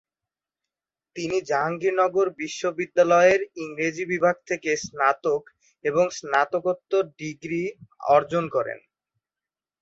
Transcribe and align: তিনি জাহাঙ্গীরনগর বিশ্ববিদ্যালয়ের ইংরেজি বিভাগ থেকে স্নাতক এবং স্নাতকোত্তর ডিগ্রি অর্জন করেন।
তিনি 1.15 1.37
জাহাঙ্গীরনগর 1.49 2.27
বিশ্ববিদ্যালয়ের 2.41 3.41
ইংরেজি 3.63 4.03
বিভাগ 4.05 4.35
থেকে 4.49 4.69
স্নাতক 4.83 5.41
এবং 5.85 6.05
স্নাতকোত্তর 6.17 7.03
ডিগ্রি 7.19 7.61
অর্জন 8.15 8.43
করেন। 8.55 8.79